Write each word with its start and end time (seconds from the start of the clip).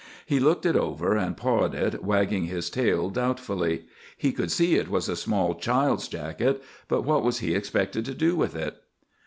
He 0.25 0.39
looked 0.39 0.65
it 0.65 0.75
over, 0.75 1.15
and 1.15 1.37
pawed 1.37 1.75
it, 1.75 2.03
wagging 2.03 2.45
his 2.45 2.71
tail 2.71 3.11
doubtfully. 3.11 3.85
He 4.17 4.31
could 4.31 4.51
see 4.51 4.73
it 4.73 4.89
was 4.89 5.07
a 5.07 5.15
small 5.15 5.53
child's 5.53 6.07
jacket, 6.07 6.63
but 6.87 7.03
what 7.03 7.21
was 7.21 7.37
he 7.37 7.53
expected 7.53 8.03
to 8.05 8.15
do 8.15 8.35
with 8.35 8.55
it? 8.55 8.77